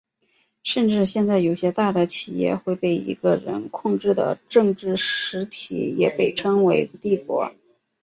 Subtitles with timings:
[0.63, 7.51] 甚至现在有些大的企业或被一个人控制的政治实体也被称为帝国。